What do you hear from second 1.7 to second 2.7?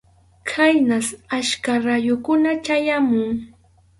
rayukuna